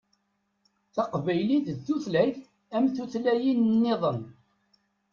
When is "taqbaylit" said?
0.95-1.65